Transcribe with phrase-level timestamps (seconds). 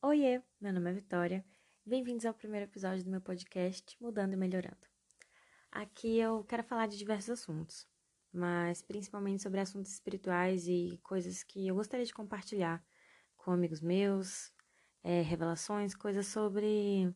[0.00, 1.44] Oiê, meu nome é Vitória.
[1.84, 4.86] Bem-vindos ao primeiro episódio do meu podcast Mudando e Melhorando.
[5.72, 7.84] Aqui eu quero falar de diversos assuntos,
[8.32, 12.80] mas principalmente sobre assuntos espirituais e coisas que eu gostaria de compartilhar
[13.36, 14.52] com amigos meus,
[15.02, 17.12] é, revelações, coisas sobre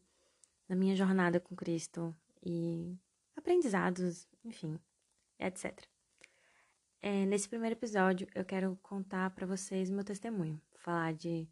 [0.69, 2.13] a minha jornada com Cristo
[2.45, 2.99] e
[3.37, 4.77] aprendizados, enfim,
[5.39, 5.87] etc.
[7.01, 11.49] É, nesse primeiro episódio, eu quero contar para vocês meu testemunho, falar de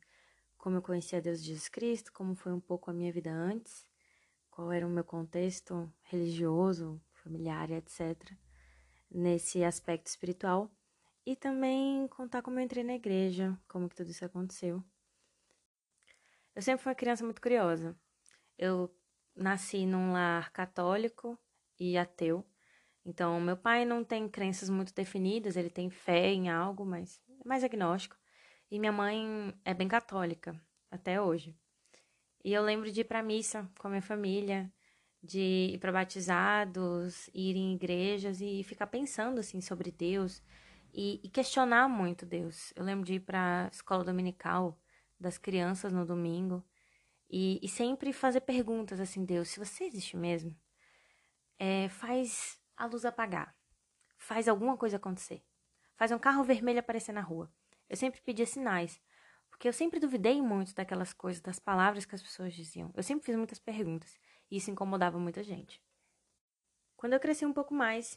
[0.60, 3.86] como eu conheci a Deus Jesus Cristo, como foi um pouco a minha vida antes,
[4.50, 8.30] qual era o meu contexto religioso, familiar, etc.,
[9.10, 10.70] nesse aspecto espiritual,
[11.24, 14.84] e também contar como eu entrei na igreja, como que tudo isso aconteceu.
[16.54, 17.96] Eu sempre fui uma criança muito curiosa.
[18.58, 18.94] Eu
[19.34, 21.38] nasci num lar católico
[21.78, 22.44] e ateu.
[23.04, 27.48] Então, meu pai não tem crenças muito definidas, ele tem fé em algo, mas é
[27.48, 28.19] mais agnóstico.
[28.70, 30.54] E minha mãe é bem católica,
[30.90, 31.56] até hoje.
[32.44, 34.72] E eu lembro de ir para missa com a minha família,
[35.22, 40.42] de ir para batizados, ir em igrejas e ficar pensando assim sobre Deus
[40.94, 42.72] e, e questionar muito Deus.
[42.76, 44.78] Eu lembro de ir para escola dominical
[45.18, 46.64] das crianças no domingo
[47.28, 50.56] e, e, sempre fazer perguntas assim, Deus, se você existe mesmo,
[51.58, 53.54] é, faz a luz apagar,
[54.16, 55.44] faz alguma coisa acontecer,
[55.94, 57.52] faz um carro vermelho aparecer na rua.
[57.90, 59.00] Eu sempre pedia sinais,
[59.50, 62.92] porque eu sempre duvidei muito daquelas coisas, das palavras que as pessoas diziam.
[62.94, 64.16] Eu sempre fiz muitas perguntas
[64.48, 65.82] e isso incomodava muita gente.
[66.96, 68.16] Quando eu cresci um pouco mais,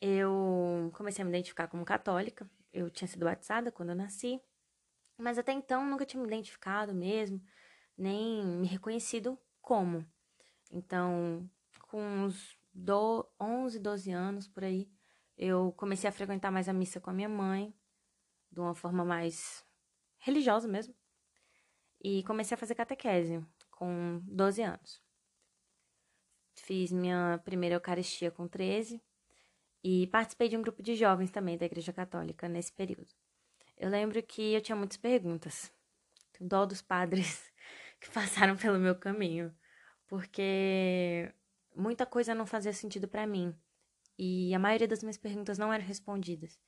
[0.00, 2.50] eu comecei a me identificar como católica.
[2.72, 4.42] Eu tinha sido batizada quando eu nasci,
[5.16, 7.40] mas até então nunca tinha me identificado mesmo,
[7.96, 10.04] nem me reconhecido como.
[10.72, 11.48] Então,
[11.82, 14.90] com uns do 11, 12 anos por aí,
[15.38, 17.72] eu comecei a frequentar mais a missa com a minha mãe
[18.54, 19.64] de uma forma mais
[20.18, 20.94] religiosa mesmo.
[22.02, 25.02] E comecei a fazer catequese com 12 anos.
[26.54, 29.02] Fiz minha primeira Eucaristia com 13
[29.82, 33.12] e participei de um grupo de jovens também da Igreja Católica nesse período.
[33.76, 35.72] Eu lembro que eu tinha muitas perguntas.
[36.32, 37.52] Tenho dó dos padres
[38.00, 39.54] que passaram pelo meu caminho,
[40.06, 41.32] porque
[41.74, 43.54] muita coisa não fazia sentido para mim
[44.18, 46.58] e a maioria das minhas perguntas não eram respondidas.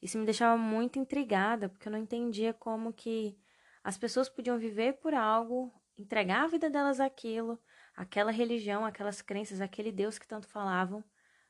[0.00, 3.38] Isso me deixava muito intrigada, porque eu não entendia como que
[3.82, 7.58] as pessoas podiam viver por algo, entregar a vida delas àquilo,
[7.94, 11.02] aquela religião, aquelas crenças, aquele Deus que tanto falavam,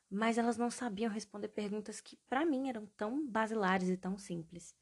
[0.09, 4.75] mas elas não sabiam responder perguntas que para mim eram tão basilares e tão simples.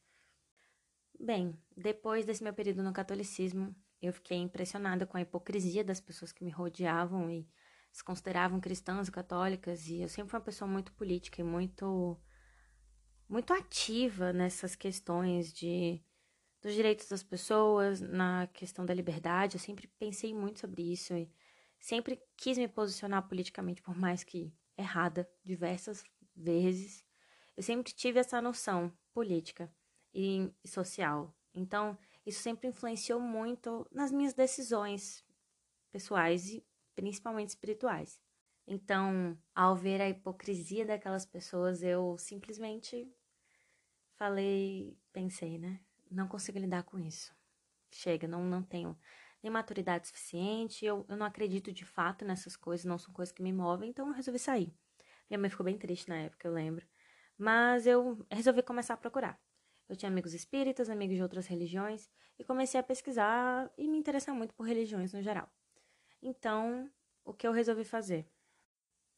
[1.19, 6.33] Bem, depois desse meu período no catolicismo, eu fiquei impressionada com a hipocrisia das pessoas
[6.33, 7.49] que me rodeavam e
[7.91, 12.21] se consideravam cristãs e católicas, e eu sempre fui uma pessoa muito política e muito
[13.29, 16.03] muito ativa nessas questões de
[16.65, 19.57] dos direitos das pessoas, na questão da liberdade.
[19.57, 21.31] Eu sempre pensei muito sobre isso e
[21.79, 26.03] sempre quis me posicionar politicamente, por mais que errada diversas
[26.35, 27.05] vezes.
[27.55, 29.71] Eu sempre tive essa noção política
[30.15, 31.37] e social.
[31.55, 35.23] Então, isso sempre influenciou muito nas minhas decisões
[35.93, 36.65] pessoais e
[36.97, 38.19] principalmente espirituais.
[38.67, 43.13] Então, ao ver a hipocrisia daquelas pessoas, eu simplesmente
[44.17, 45.81] falei, pensei, né?
[46.11, 47.35] Não consigo lidar com isso.
[47.91, 48.97] Chega, não, não tenho
[49.43, 53.43] nem maturidade suficiente, eu, eu não acredito de fato nessas coisas, não são coisas que
[53.43, 54.75] me movem, então eu resolvi sair.
[55.29, 56.87] Minha mãe ficou bem triste na época, eu lembro.
[57.37, 59.39] Mas eu resolvi começar a procurar.
[59.87, 62.09] Eu tinha amigos espíritas, amigos de outras religiões,
[62.39, 65.51] e comecei a pesquisar e me interessar muito por religiões no geral.
[66.23, 66.91] Então,
[67.25, 68.27] o que eu resolvi fazer?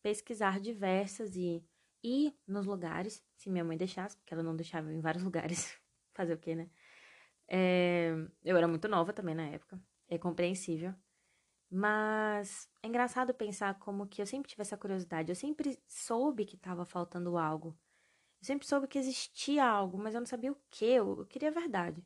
[0.03, 1.65] Pesquisar diversas e
[2.03, 5.77] ir nos lugares, se minha mãe deixasse, porque ela não deixava em vários lugares.
[6.15, 6.71] Fazer o quê, né?
[7.49, 8.13] É,
[8.45, 10.95] eu era muito nova também na época, é compreensível.
[11.71, 15.31] Mas é engraçado pensar como que eu sempre tive essa curiosidade.
[15.31, 17.77] Eu sempre soube que estava faltando algo.
[18.41, 20.85] Eu sempre soube que existia algo, mas eu não sabia o que.
[20.85, 22.05] Eu, eu queria a verdade.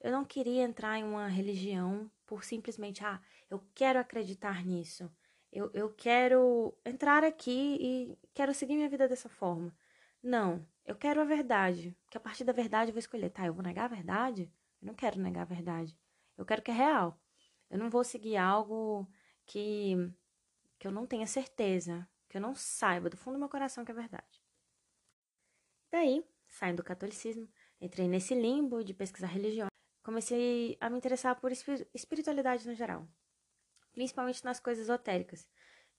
[0.00, 3.20] Eu não queria entrar em uma religião por simplesmente, ah,
[3.50, 5.10] eu quero acreditar nisso.
[5.52, 9.76] Eu, eu quero entrar aqui e quero seguir minha vida dessa forma.
[10.22, 11.96] Não, eu quero a verdade.
[12.10, 14.50] Que a partir da verdade eu vou escolher, tá, eu vou negar a verdade?
[14.80, 15.96] Eu não quero negar a verdade.
[16.38, 17.20] Eu quero que é real.
[17.68, 19.06] Eu não vou seguir algo
[19.46, 19.94] que,
[20.78, 23.90] que eu não tenha certeza, que eu não saiba do fundo do meu coração que
[23.90, 24.42] é verdade.
[25.90, 27.46] Daí, saindo do catolicismo,
[27.80, 29.68] entrei nesse limbo de pesquisar religião.
[30.02, 33.06] Comecei a me interessar por espiritualidade no geral,
[33.92, 35.48] principalmente nas coisas esotéricas,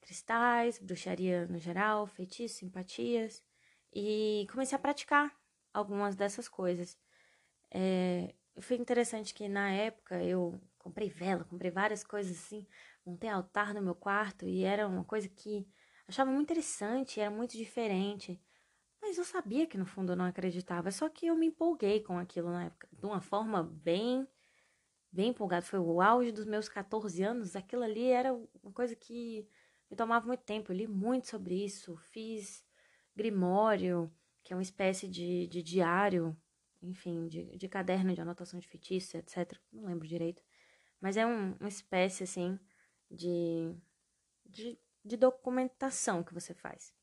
[0.02, 3.44] cristais, bruxaria no geral, feitiços, simpatias,
[3.94, 5.36] e comecei a praticar
[5.74, 6.98] algumas dessas coisas.
[7.72, 12.68] É, foi interessante que na época eu comprei vela, comprei várias coisas assim,
[13.06, 15.68] montei altar no meu quarto e era uma coisa que
[16.08, 18.42] achava muito interessante, era muito diferente.
[19.02, 22.18] Mas eu sabia que no fundo eu não acreditava, só que eu me empolguei com
[22.18, 24.28] aquilo na época, de uma forma bem
[25.14, 25.66] bem empolgada.
[25.66, 29.48] Foi o auge dos meus 14 anos, aquilo ali era uma coisa que
[29.90, 30.72] me tomava muito tempo.
[30.72, 32.66] Eu li muito sobre isso, fiz
[33.16, 34.12] grimório,
[34.44, 36.36] que é uma espécie de, de diário,
[36.82, 39.58] enfim, de, de caderno de anotação de feitiço, etc.
[39.72, 40.44] Não lembro direito.
[41.00, 42.60] Mas é um, uma espécie, assim,
[43.10, 43.76] de,
[44.46, 46.94] de, de documentação que você faz.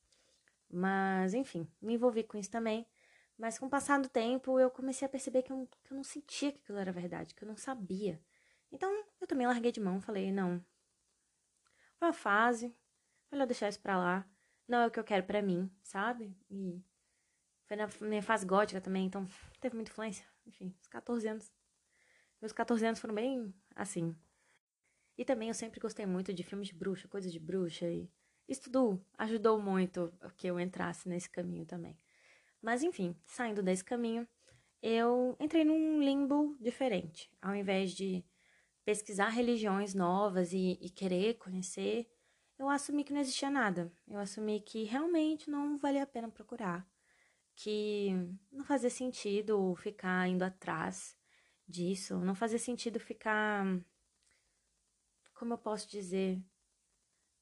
[0.69, 2.87] Mas, enfim, me envolvi com isso também.
[3.41, 6.05] Mas com o passar do tempo, eu comecei a perceber que eu, que eu não
[6.05, 8.21] sentia que aquilo era verdade, que eu não sabia.
[8.71, 10.63] Então, eu também larguei de mão, falei, não.
[11.97, 12.77] Foi uma fase,
[13.33, 14.29] melhor deixar isso pra lá.
[14.69, 16.37] Não é o que eu quero para mim, sabe?
[16.51, 16.85] E
[17.65, 19.27] foi na minha fase gótica também, então
[19.59, 20.27] teve muita influência.
[20.45, 21.51] Enfim, os 14 anos.
[22.43, 24.15] Meus 14 anos foram bem assim.
[25.17, 28.07] E também eu sempre gostei muito de filmes de bruxa, coisas de bruxa e
[28.47, 31.99] isso tudo ajudou muito que eu entrasse nesse caminho também.
[32.63, 34.29] Mas enfim, saindo desse caminho,
[34.83, 37.31] eu entrei num limbo diferente.
[37.41, 38.25] Ao invés de
[38.85, 42.11] pesquisar religiões novas e, e querer conhecer,
[42.59, 43.93] eu assumi que não existia nada.
[44.07, 46.87] Eu assumi que realmente não valia a pena procurar.
[47.55, 48.11] Que
[48.53, 51.17] não fazia sentido ficar indo atrás
[51.67, 52.19] disso.
[52.21, 53.65] Não fazia sentido ficar.
[55.35, 56.43] Como eu posso dizer?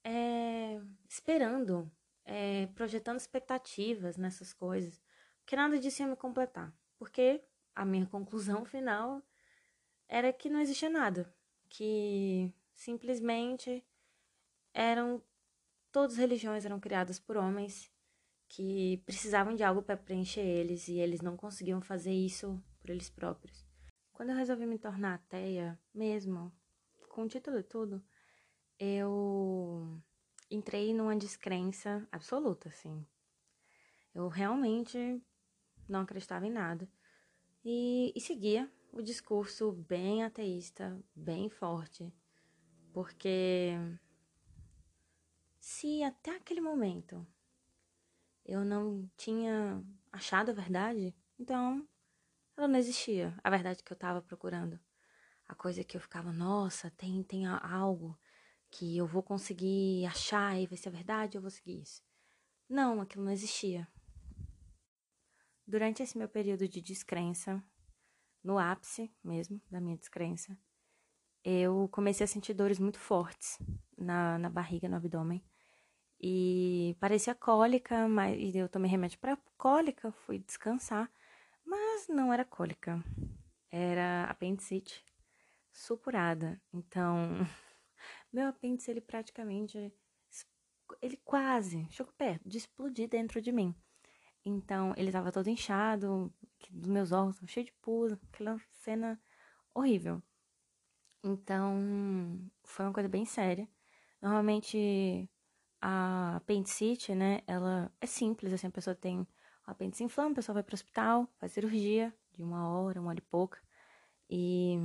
[0.08, 1.90] é, esperando,
[2.24, 5.00] é, projetando expectativas nessas coisas,
[5.48, 6.70] porque nada disso ia me completar.
[6.98, 7.42] Porque
[7.74, 9.22] a minha conclusão final
[10.06, 11.34] era que não existia nada,
[11.70, 13.82] que simplesmente
[14.74, 15.22] eram
[15.90, 17.90] todas as religiões eram criadas por homens
[18.46, 23.08] que precisavam de algo para preencher eles e eles não conseguiam fazer isso por eles
[23.08, 23.66] próprios.
[24.12, 26.52] Quando eu resolvi me tornar ateia, mesmo
[27.08, 28.04] com o título e tudo,
[28.78, 29.98] eu
[30.50, 33.02] entrei numa descrença absoluta, assim.
[34.14, 35.22] Eu realmente
[35.88, 36.88] não acreditava em nada.
[37.64, 42.12] E, e seguia o discurso bem ateísta, bem forte.
[42.92, 43.72] Porque
[45.58, 47.26] se até aquele momento
[48.44, 51.86] eu não tinha achado a verdade, então
[52.56, 53.36] ela não existia.
[53.44, 54.80] A verdade que eu estava procurando.
[55.46, 58.18] A coisa que eu ficava, nossa, tem, tem algo
[58.70, 62.02] que eu vou conseguir achar e ver se é verdade, eu vou seguir isso.
[62.68, 63.88] Não, aquilo não existia.
[65.68, 67.62] Durante esse meu período de descrença,
[68.42, 70.58] no ápice mesmo da minha descrença,
[71.44, 73.58] eu comecei a sentir dores muito fortes
[73.96, 75.44] na, na barriga, no abdômen.
[76.20, 81.12] E parecia cólica, mas e eu tomei remédio para cólica, fui descansar,
[81.64, 83.04] mas não era cólica,
[83.70, 85.04] era apendicite
[85.70, 86.60] supurada.
[86.72, 87.36] Então,
[88.32, 89.92] Meu apêndice, ele praticamente.
[91.02, 93.74] Ele quase chegou perto de explodir dentro de mim.
[94.48, 96.32] Então, ele tava todo inchado,
[96.70, 99.20] dos meus órgãos, cheio de pus, aquela cena
[99.74, 100.22] horrível.
[101.22, 103.68] Então, foi uma coisa bem séria.
[104.22, 105.28] Normalmente,
[105.80, 109.26] a apendicite, né, ela é simples, assim, a pessoa tem o
[109.66, 113.22] apêndice inflama, a pessoa vai pro hospital, faz cirurgia de uma hora, uma hora e
[113.22, 113.60] pouca.
[114.30, 114.82] E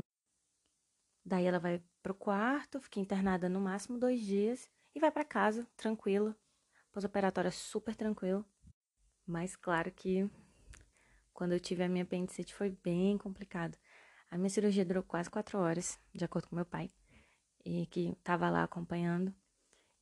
[1.25, 5.67] daí ela vai pro quarto, fiquei internada no máximo dois dias e vai para casa,
[5.75, 6.35] tranquila.
[6.91, 8.45] Pós-operatório super tranquilo.
[9.25, 10.29] Mas claro que
[11.33, 13.77] quando eu tive a minha apendicite foi bem complicado.
[14.29, 16.89] A minha cirurgia durou quase quatro horas, de acordo com meu pai,
[17.63, 19.33] e que estava lá acompanhando.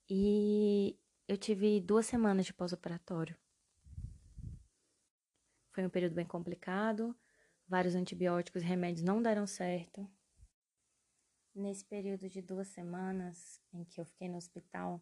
[0.10, 0.98] E
[1.28, 3.38] eu tive duas semanas de pós-operatório.
[5.72, 7.16] Foi um período bem complicado,
[7.68, 10.10] vários antibióticos e remédios não deram certo.
[11.56, 15.02] Nesse período de duas semanas em que eu fiquei no hospital,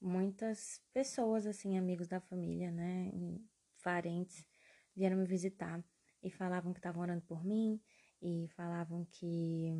[0.00, 3.10] muitas pessoas, assim, amigos da família, né,
[3.82, 4.44] parentes,
[4.94, 5.82] vieram me visitar
[6.22, 7.80] e falavam que estavam orando por mim
[8.20, 9.72] e falavam que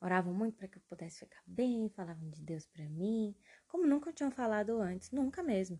[0.00, 3.34] oravam muito para que eu pudesse ficar bem, falavam de Deus para mim,
[3.66, 5.78] como nunca tinham falado antes, nunca mesmo.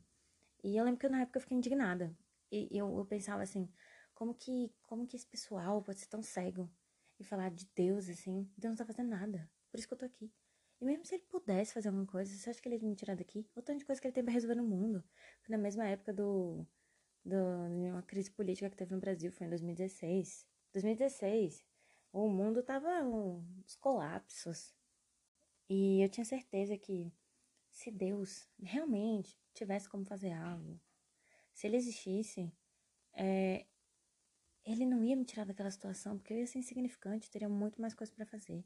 [0.62, 2.16] E eu lembro que na época eu fiquei indignada.
[2.50, 3.70] E eu, eu pensava assim,
[4.14, 6.70] como que, como que esse pessoal pode ser tão cego?
[7.18, 8.48] e falar de Deus, assim.
[8.56, 9.50] Deus não tá fazendo nada.
[9.70, 10.32] Por isso que eu tô aqui.
[10.80, 13.16] E mesmo se ele pudesse fazer alguma coisa, você acha que ele ia me tirar
[13.16, 13.48] daqui?
[13.54, 15.02] O tanto de coisa que ele tem pra resolver no mundo.
[15.42, 16.64] Foi na mesma época do,
[17.24, 17.36] do,
[17.68, 20.46] de uma crise política que teve no Brasil, foi em 2016.
[20.72, 21.64] 2016.
[22.12, 24.74] O mundo tava uns colapsos.
[25.68, 27.12] E eu tinha certeza que
[27.70, 30.80] se Deus realmente tivesse como fazer algo,
[31.52, 32.50] se ele existisse,
[33.12, 33.66] é,
[34.64, 37.94] ele não ia me tirar daquela situação, porque eu ia ser insignificante, teria muito mais
[37.94, 38.64] coisas para fazer.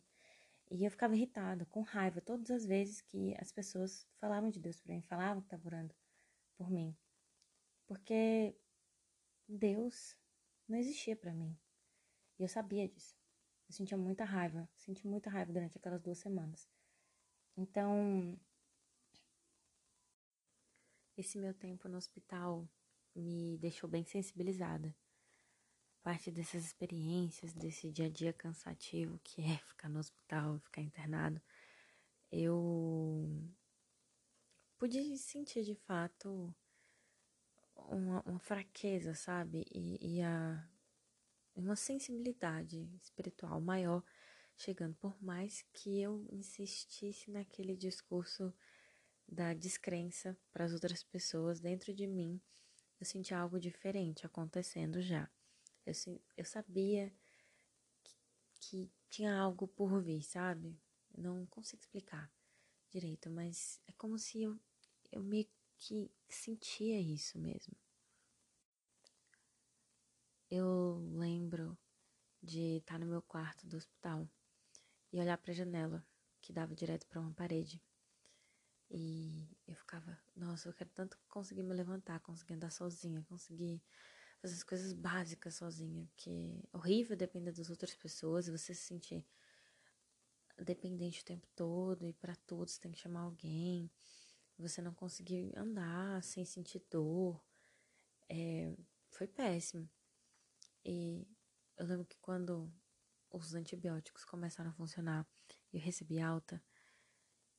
[0.70, 4.80] E eu ficava irritada, com raiva, todas as vezes que as pessoas falavam de Deus
[4.80, 5.94] para mim, falavam que estavam orando
[6.56, 6.96] por mim.
[7.86, 8.56] Porque
[9.48, 10.16] Deus
[10.66, 11.56] não existia para mim.
[12.38, 13.14] E eu sabia disso.
[13.68, 16.68] Eu sentia muita raiva, senti muita raiva durante aquelas duas semanas.
[17.56, 18.38] Então,
[21.16, 22.68] esse meu tempo no hospital
[23.14, 24.94] me deixou bem sensibilizada.
[26.02, 31.40] Parte dessas experiências, desse dia a dia cansativo que é ficar no hospital, ficar internado,
[32.30, 33.28] eu
[34.78, 36.54] pude sentir de fato
[37.76, 39.64] uma, uma fraqueza, sabe?
[39.72, 40.68] E, e a,
[41.54, 44.02] uma sensibilidade espiritual maior
[44.56, 48.52] chegando, por mais que eu insistisse naquele discurso
[49.28, 52.40] da descrença para as outras pessoas, dentro de mim
[53.00, 55.28] eu senti algo diferente acontecendo já.
[55.84, 55.92] Eu,
[56.36, 57.12] eu sabia
[58.02, 58.16] que,
[58.60, 60.78] que tinha algo por vir, sabe?
[61.16, 62.32] Não consigo explicar
[62.90, 64.58] direito, mas é como se eu,
[65.10, 67.74] eu meio que sentia isso mesmo.
[70.50, 71.76] Eu lembro
[72.42, 74.28] de estar no meu quarto do hospital
[75.12, 76.06] e olhar para a janela
[76.40, 77.82] que dava direto para uma parede.
[78.90, 83.82] E eu ficava, nossa, eu quero tanto conseguir me levantar, conseguir andar sozinha, conseguir
[84.42, 86.28] fazer as coisas básicas sozinha, porque
[86.72, 89.24] é horrível depender das outras pessoas você se sentir
[90.58, 93.88] dependente o tempo todo e para tudo você tem que chamar alguém,
[94.58, 97.40] você não conseguir andar sem sentir dor,
[98.28, 98.74] é,
[99.10, 99.88] foi péssimo.
[100.84, 101.24] E
[101.76, 102.68] eu lembro que quando
[103.30, 105.26] os antibióticos começaram a funcionar
[105.72, 106.60] e eu recebi alta,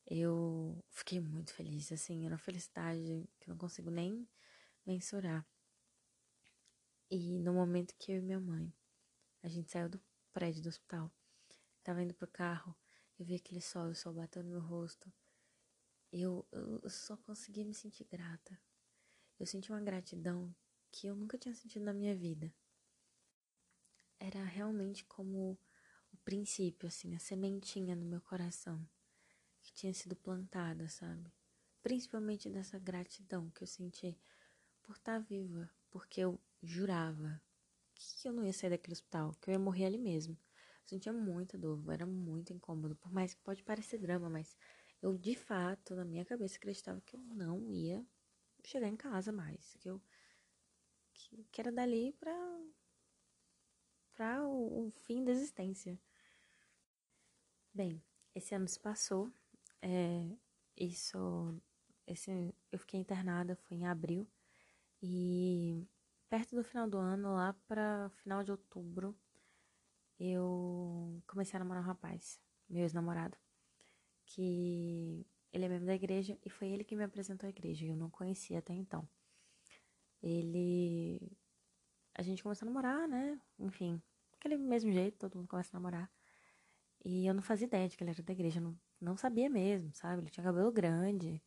[0.06, 4.28] eu fiquei muito feliz, assim, era uma felicidade que não consigo nem
[4.86, 5.46] mensurar.
[7.16, 8.74] E no momento que eu e minha mãe,
[9.44, 10.02] a gente saiu do
[10.34, 11.12] prédio do hospital,
[11.84, 12.76] tava indo pro carro,
[13.20, 15.14] eu vi aquele sol, o sol bateu no meu rosto.
[16.12, 18.60] Eu, eu só conseguia me sentir grata.
[19.40, 20.56] Eu senti uma gratidão
[20.92, 22.52] que eu nunca tinha sentido na minha vida.
[24.20, 25.56] Era realmente como
[26.12, 28.84] o princípio, assim, a sementinha no meu coração
[29.62, 31.32] que tinha sido plantada, sabe?
[31.84, 34.18] Principalmente dessa gratidão que eu senti
[34.82, 37.42] por estar viva, porque eu jurava
[37.96, 40.38] que eu não ia sair daquele hospital, que eu ia morrer ali mesmo.
[40.84, 44.58] Eu sentia muita dor, era muito incômodo, por mais que pode parecer drama, mas
[45.02, 48.06] eu de fato, na minha cabeça, acreditava que eu não ia
[48.66, 50.02] chegar em casa mais, que eu
[51.14, 52.34] que, que era dali para
[54.14, 56.00] para o, o fim da existência.
[57.74, 58.02] Bem,
[58.36, 59.32] esse ano se passou
[59.82, 60.38] é,
[60.78, 61.60] isso,
[62.06, 64.28] esse, eu fiquei internada, foi em abril.
[65.02, 65.86] E
[66.34, 69.16] perto do final do ano, lá para final de outubro,
[70.20, 73.38] eu comecei a namorar um rapaz, meu ex-namorado,
[74.26, 77.96] que ele é membro da igreja e foi ele que me apresentou à igreja, eu
[77.96, 79.08] não conhecia até então.
[80.24, 81.22] Ele.
[82.16, 83.40] A gente começou a namorar, né?
[83.60, 84.02] Enfim,
[84.34, 86.12] aquele mesmo jeito, todo mundo começa a namorar.
[87.06, 89.94] E eu não fazia ideia de que ele era da igreja, não, não sabia mesmo,
[89.94, 90.24] sabe?
[90.24, 91.44] Ele tinha cabelo grande,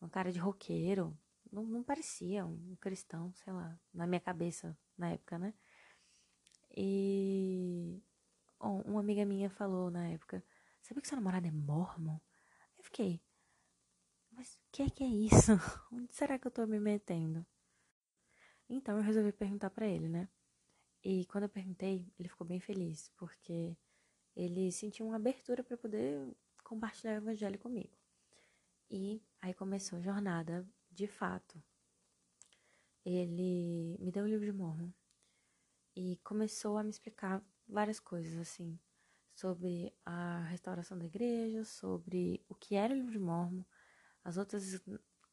[0.00, 1.16] uma cara de roqueiro,
[1.54, 5.54] não, não parecia um cristão, sei lá, na minha cabeça na época, né?
[6.76, 8.02] E
[8.60, 10.44] uma amiga minha falou na época,
[10.82, 12.18] sabe que seu namorado é mormon?
[12.76, 13.22] Eu fiquei,
[14.32, 15.52] mas o que é que é isso?
[15.92, 17.46] Onde será que eu tô me metendo?
[18.68, 20.28] Então eu resolvi perguntar para ele, né?
[21.02, 23.76] E quando eu perguntei, ele ficou bem feliz, porque
[24.34, 26.34] ele sentiu uma abertura para poder
[26.64, 27.96] compartilhar o evangelho comigo.
[28.90, 31.62] E aí começou a jornada de fato.
[33.04, 34.90] Ele me deu o livro de Mormon
[35.94, 38.78] e começou a me explicar várias coisas assim
[39.34, 43.64] sobre a restauração da igreja, sobre o que era o livro de Mormon,
[44.22, 44.80] as outras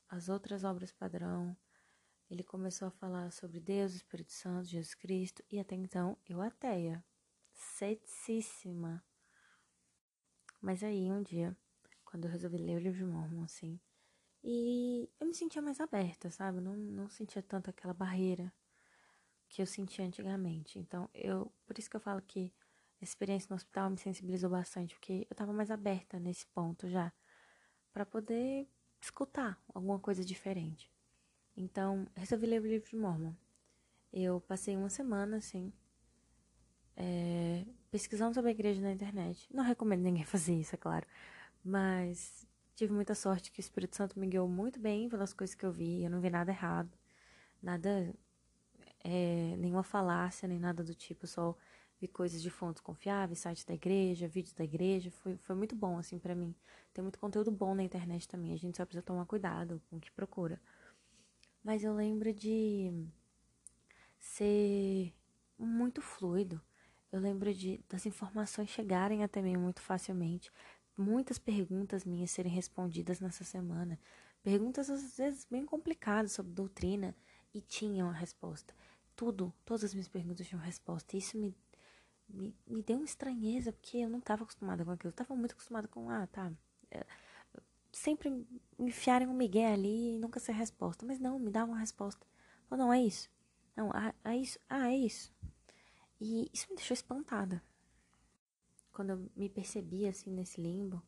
[0.10, 1.56] as outras obras padrão.
[2.30, 6.42] Ele começou a falar sobre Deus, o Espírito Santo, Jesus Cristo e até então eu
[6.42, 7.04] ateia,
[7.54, 9.04] ceticíssima.
[10.60, 11.56] Mas aí um dia,
[12.04, 13.80] quando eu resolvi ler o livro de Mormon, assim,
[14.44, 16.60] e eu me sentia mais aberta, sabe?
[16.60, 18.52] Não, não sentia tanto aquela barreira
[19.48, 20.80] que eu sentia antigamente.
[20.80, 22.52] Então, eu, por isso que eu falo que
[23.02, 27.12] a experiência no hospital me sensibilizou bastante, porque eu tava mais aberta nesse ponto já,
[27.94, 28.68] para poder
[29.02, 30.92] escutar alguma coisa diferente.
[31.56, 33.34] Então, resolvi ler o livro de Mormon.
[34.14, 35.74] Eu passei uma semana, assim,
[36.96, 39.48] é, pesquisando sobre a igreja na internet.
[39.54, 41.06] Não recomendo ninguém fazer isso, é claro.
[41.64, 42.48] Mas
[42.82, 45.72] tive muita sorte que o Espírito Santo me guiou muito bem pelas coisas que eu
[45.72, 46.04] vi.
[46.04, 46.90] Eu não vi nada errado,
[47.62, 48.12] nada,
[49.04, 51.26] é, nenhuma falácia, nem nada do tipo.
[51.26, 51.56] Eu só
[52.00, 55.12] vi coisas de fontes confiáveis, sites da igreja, vídeos da igreja.
[55.12, 56.56] Foi, foi muito bom, assim, para mim.
[56.92, 58.52] Tem muito conteúdo bom na internet também.
[58.52, 60.60] A gente só precisa tomar cuidado com o que procura.
[61.64, 62.92] Mas eu lembro de
[64.20, 65.14] ser
[65.56, 66.60] muito fluido.
[67.12, 70.52] Eu lembro de das informações chegarem até mim muito facilmente.
[70.98, 74.00] Muitas perguntas minhas serem respondidas nessa semana.
[74.44, 77.16] Perguntas às vezes bem complicadas sobre doutrina
[77.54, 78.74] e tinham a resposta.
[79.16, 81.16] Tudo, todas as minhas perguntas tinham resposta.
[81.16, 81.56] Isso me,
[82.28, 85.10] me, me deu uma estranheza, porque eu não estava acostumada com aquilo.
[85.10, 86.52] Eu estava muito acostumada com, ah, tá.
[86.90, 87.06] É,
[87.92, 88.48] sempre me
[88.80, 91.06] enfiarem um migué ali e nunca ser resposta.
[91.06, 92.26] Mas não, me dá uma resposta.
[92.70, 93.30] Ou não, é isso.
[93.76, 94.60] Não, ah, é isso.
[94.70, 95.32] Ah, é isso.
[96.20, 97.62] E isso me deixou espantada.
[98.92, 101.02] Quando eu me percebi assim nesse limbo,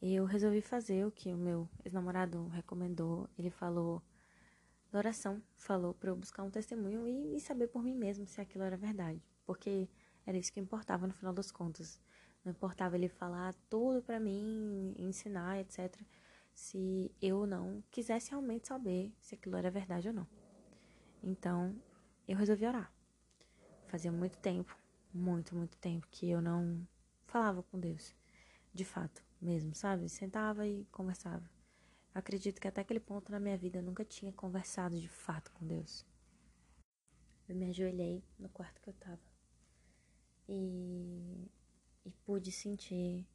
[0.00, 3.28] eu resolvi fazer o que o meu ex-namorado recomendou.
[3.38, 4.02] Ele falou
[4.90, 8.40] da oração, falou para eu buscar um testemunho e, e saber por mim mesmo se
[8.40, 9.88] aquilo era verdade, porque
[10.26, 12.00] era isso que importava no final das contas.
[12.44, 15.96] Não importava ele falar tudo para mim, ensinar, etc.
[16.52, 20.26] Se eu não quisesse realmente saber se aquilo era verdade ou não.
[21.22, 21.74] Então,
[22.26, 22.92] eu resolvi orar.
[23.86, 24.76] Fazia muito tempo,
[25.14, 26.86] muito, muito tempo que eu não
[27.32, 28.14] falava com Deus,
[28.74, 30.06] de fato mesmo, sabe?
[30.08, 31.50] Sentava e conversava.
[32.14, 35.66] Acredito que até aquele ponto na minha vida eu nunca tinha conversado de fato com
[35.66, 36.04] Deus.
[37.48, 39.20] Eu me ajoelhei no quarto que eu tava
[40.46, 41.50] e,
[42.04, 43.26] e pude sentir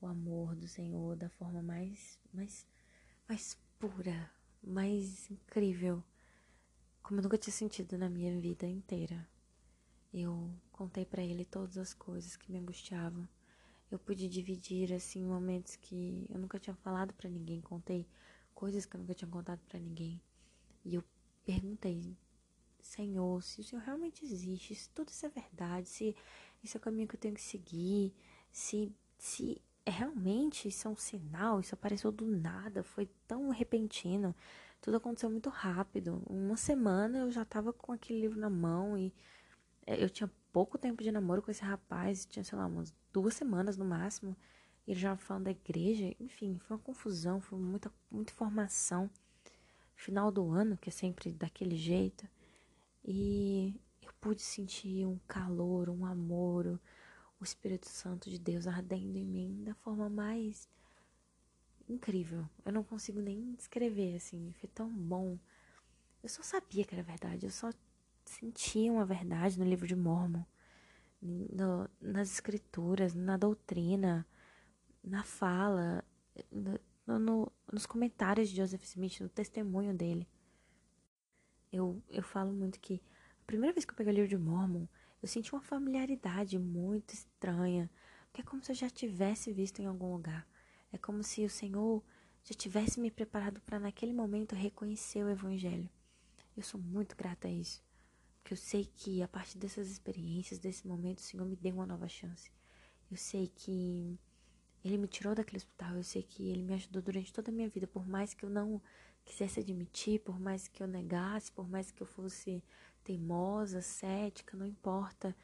[0.00, 2.66] o amor do Senhor da forma mais, mais,
[3.28, 4.30] mais pura,
[4.62, 6.02] mais incrível,
[7.02, 9.28] como eu nunca tinha sentido na minha vida inteira.
[10.16, 13.28] Eu contei para ele todas as coisas que me angustiavam
[13.90, 18.06] eu pude dividir assim momentos que eu nunca tinha falado para ninguém, contei
[18.54, 20.20] coisas que eu nunca tinha contado para ninguém.
[20.84, 21.04] E eu
[21.44, 22.16] perguntei,
[22.80, 26.16] Senhor, se o Senhor realmente existe, se tudo isso é verdade, se
[26.64, 28.12] esse é o caminho que eu tenho que seguir,
[28.50, 34.34] se se é realmente isso é um sinal, isso apareceu do nada, foi tão repentino,
[34.80, 36.22] tudo aconteceu muito rápido.
[36.28, 39.14] Uma semana eu já tava com aquele livro na mão e
[39.86, 43.76] eu tinha pouco tempo de namoro com esse rapaz, tinha, sei lá, umas duas semanas
[43.76, 44.36] no máximo.
[44.86, 49.10] Ele já falando da igreja, enfim, foi uma confusão, foi muita, muita informação.
[49.94, 52.28] Final do ano, que é sempre daquele jeito.
[53.04, 56.80] E eu pude sentir um calor, um amor,
[57.40, 60.68] o Espírito Santo de Deus ardendo em mim da forma mais
[61.88, 62.48] incrível.
[62.64, 65.38] Eu não consigo nem descrever, assim, foi tão bom.
[66.22, 67.70] Eu só sabia que era verdade, eu só
[68.30, 70.44] sentia uma verdade no livro de Mormon
[71.20, 74.26] no, nas escrituras, na doutrina,
[75.02, 76.04] na fala,
[76.50, 80.28] no, no, nos comentários de Joseph Smith, no testemunho dele.
[81.72, 83.02] Eu, eu falo muito que
[83.40, 84.86] a primeira vez que eu peguei o livro de Mormon,
[85.22, 87.90] eu senti uma familiaridade muito estranha,
[88.32, 90.46] que é como se eu já tivesse visto em algum lugar.
[90.92, 92.02] É como se o Senhor
[92.44, 95.88] já tivesse me preparado para naquele momento reconhecer o Evangelho.
[96.56, 97.85] Eu sou muito grata a isso.
[98.46, 101.84] Porque eu sei que a partir dessas experiências, desse momento, o Senhor me deu uma
[101.84, 102.48] nova chance.
[103.10, 104.16] Eu sei que
[104.84, 105.96] Ele me tirou daquele hospital.
[105.96, 107.88] Eu sei que Ele me ajudou durante toda a minha vida.
[107.88, 108.80] Por mais que eu não
[109.24, 112.62] quisesse admitir, por mais que eu negasse, por mais que eu fosse
[113.02, 115.36] teimosa, cética, não importa.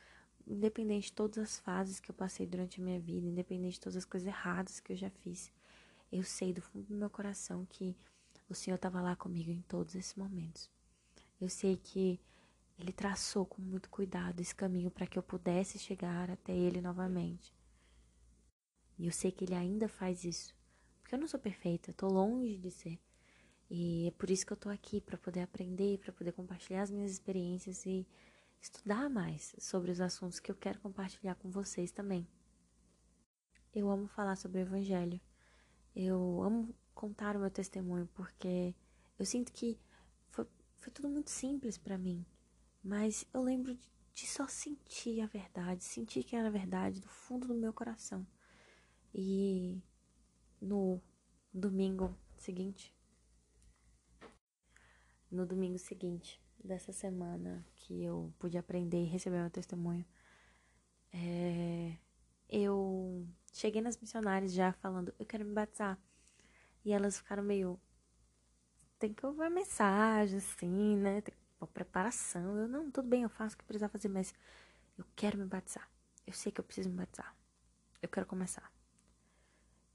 [0.46, 3.96] Independente de todas as fases que eu passei durante a minha vida, independente de todas
[3.96, 5.50] as coisas erradas que eu já fiz,
[6.12, 7.96] eu sei do fundo do meu coração que
[8.48, 10.70] o Senhor estava lá comigo em todos esses momentos.
[11.40, 12.20] Eu sei que
[12.78, 17.54] ele traçou com muito cuidado esse caminho para que eu pudesse chegar até Ele novamente.
[18.98, 20.54] E eu sei que Ele ainda faz isso,
[21.00, 22.98] porque eu não sou perfeita, estou longe de ser.
[23.70, 26.90] E é por isso que eu estou aqui, para poder aprender, para poder compartilhar as
[26.90, 28.06] minhas experiências e
[28.60, 32.28] estudar mais sobre os assuntos que eu quero compartilhar com vocês também.
[33.74, 35.20] Eu amo falar sobre o Evangelho.
[35.96, 38.74] Eu amo contar o meu testemunho porque
[39.18, 39.78] eu sinto que
[40.30, 40.46] foi,
[40.78, 42.26] foi tudo muito simples para mim.
[42.82, 43.78] Mas eu lembro
[44.12, 48.26] de só sentir a verdade, sentir que era verdade do fundo do meu coração.
[49.14, 49.80] E
[50.60, 51.00] no
[51.52, 52.94] domingo seguinte,
[55.30, 60.04] no domingo seguinte dessa semana que eu pude aprender e receber meu testemunho,
[61.12, 61.96] é,
[62.48, 65.98] eu cheguei nas missionárias já falando, eu quero me batizar.
[66.84, 67.78] E elas ficaram meio.
[68.98, 71.20] Tem que ouvir a mensagem, assim, né?
[71.20, 72.56] Tem uma preparação.
[72.56, 74.34] Eu, não, tudo bem, eu faço o que precisar fazer, mas
[74.98, 75.88] eu quero me batizar.
[76.26, 77.34] Eu sei que eu preciso me batizar.
[78.00, 78.70] Eu quero começar.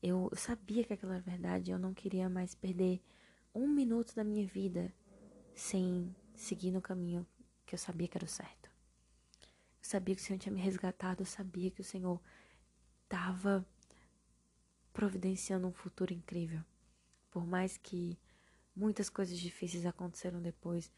[0.02, 1.72] Eu, eu sabia que aquilo era verdade.
[1.72, 3.02] Eu não queria mais perder
[3.54, 4.94] um minuto da minha vida
[5.54, 7.26] sem seguir no caminho
[7.66, 8.70] que eu sabia que era o certo.
[9.42, 12.22] Eu sabia que o Senhor tinha me resgatado, eu sabia que o Senhor
[13.04, 13.66] estava
[14.94, 16.64] providenciando um futuro incrível.
[17.30, 18.18] Por mais que
[18.76, 20.92] muitas coisas difíceis aconteceram depois,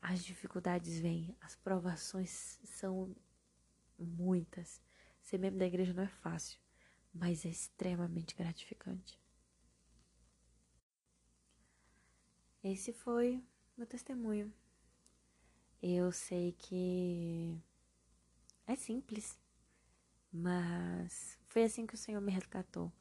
[0.00, 3.14] as dificuldades vêm, as provações são
[3.98, 4.80] muitas.
[5.22, 6.58] Ser membro da igreja não é fácil,
[7.12, 9.18] mas é extremamente gratificante.
[12.62, 13.42] Esse foi
[13.76, 14.52] meu testemunho.
[15.80, 17.56] Eu sei que
[18.66, 19.38] é simples,
[20.32, 22.92] mas foi assim que o Senhor me resgatou.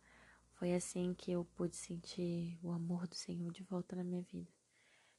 [0.54, 4.57] Foi assim que eu pude sentir o amor do Senhor de volta na minha vida.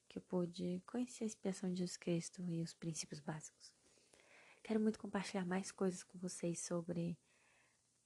[0.09, 3.71] Que eu pude conhecer a expiação de Jesus Cristo e os princípios básicos.
[4.61, 7.17] Quero muito compartilhar mais coisas com vocês sobre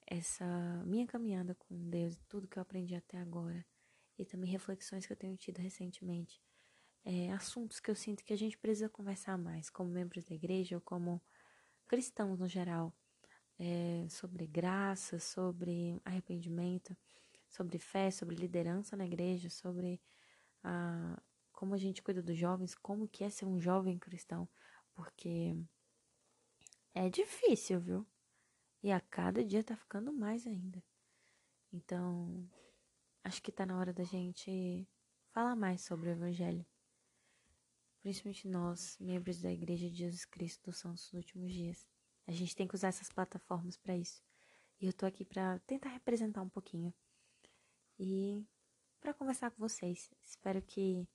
[0.05, 0.45] essa
[0.85, 3.65] minha caminhada com Deus, tudo que eu aprendi até agora
[4.17, 6.41] e também reflexões que eu tenho tido recentemente.
[7.05, 10.75] É, assuntos que eu sinto que a gente precisa conversar mais, como membros da igreja
[10.75, 11.21] ou como
[11.87, 12.93] cristãos no geral,
[13.59, 16.95] é, sobre graça, sobre arrependimento,
[17.49, 20.01] sobre fé, sobre liderança na igreja, sobre
[20.63, 21.21] a,
[21.63, 24.49] como a gente cuida dos jovens, como que é ser um jovem cristão,
[24.93, 25.56] porque
[26.93, 28.06] é difícil, viu?
[28.84, 30.84] E a cada dia tá ficando mais ainda.
[31.71, 32.45] Então,
[33.23, 34.86] acho que tá na hora da gente
[35.32, 36.65] falar mais sobre o Evangelho.
[38.02, 41.88] Principalmente nós, membros da Igreja de Jesus Cristo dos Santos dos Últimos Dias.
[42.28, 44.21] A gente tem que usar essas plataformas para isso.
[44.82, 46.93] E eu tô aqui para tentar representar um pouquinho.
[47.97, 48.45] E
[48.99, 50.12] para conversar com vocês.
[50.26, 51.08] Espero que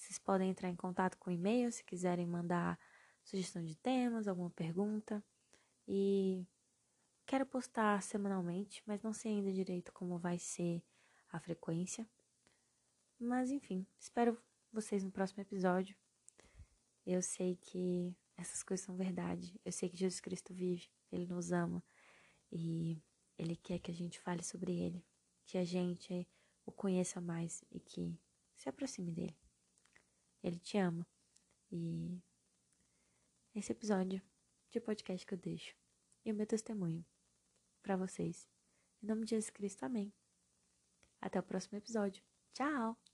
[0.00, 2.78] vocês podem entrar em contato com e-mail se quiserem mandar
[3.22, 5.22] sugestão de temas, alguma pergunta.
[5.86, 6.46] E
[7.26, 10.82] quero postar semanalmente, mas não sei ainda direito como vai ser
[11.30, 12.08] a frequência.
[13.18, 14.40] Mas enfim, espero
[14.72, 15.94] vocês no próximo episódio.
[17.06, 19.60] Eu sei que essas coisas são verdade.
[19.62, 21.84] Eu sei que Jesus Cristo vive, ele nos ama
[22.50, 23.02] e
[23.36, 25.04] ele quer que a gente fale sobre ele,
[25.44, 26.26] que a gente
[26.64, 28.18] o conheça mais e que
[28.56, 29.39] se aproxime dele.
[30.42, 31.06] Ele te ama.
[31.70, 32.20] E
[33.54, 34.22] esse episódio
[34.70, 35.76] de podcast que eu deixo
[36.24, 37.04] e o meu testemunho
[37.82, 38.48] para vocês.
[39.02, 40.12] Em nome de Jesus Cristo, amém.
[41.20, 42.22] Até o próximo episódio.
[42.52, 43.09] Tchau!